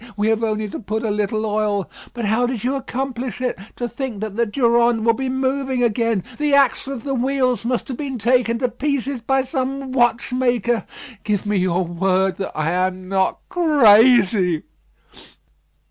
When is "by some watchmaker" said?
9.21-10.87